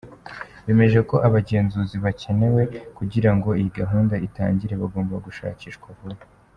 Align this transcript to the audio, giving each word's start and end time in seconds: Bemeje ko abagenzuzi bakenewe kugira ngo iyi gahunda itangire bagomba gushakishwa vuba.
Bemeje 0.65 0.99
ko 1.09 1.15
abagenzuzi 1.27 1.95
bakenewe 2.05 2.61
kugira 2.97 3.29
ngo 3.35 3.49
iyi 3.59 3.69
gahunda 3.79 4.15
itangire 4.27 4.73
bagomba 4.81 5.15
gushakishwa 5.25 5.87
vuba. 5.97 6.23